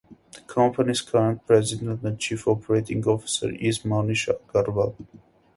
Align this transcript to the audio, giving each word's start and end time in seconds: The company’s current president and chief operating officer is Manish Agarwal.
The 0.33 0.41
company’s 0.47 0.99
current 1.01 1.45
president 1.45 2.01
and 2.01 2.17
chief 2.17 2.47
operating 2.47 3.05
officer 3.05 3.51
is 3.51 3.83
Manish 3.83 4.35
Agarwal. 4.49 4.95